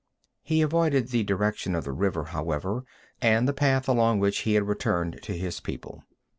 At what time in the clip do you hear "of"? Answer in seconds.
1.75-1.83